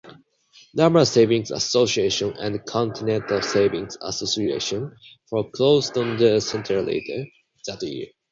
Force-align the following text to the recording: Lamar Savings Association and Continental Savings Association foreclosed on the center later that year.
Lamar 0.73 1.05
Savings 1.05 1.51
Association 1.51 2.33
and 2.39 2.65
Continental 2.65 3.39
Savings 3.43 3.97
Association 4.01 4.95
foreclosed 5.29 5.95
on 5.95 6.17
the 6.17 6.39
center 6.39 6.81
later 6.81 7.23
that 7.67 7.83
year. 7.83 8.07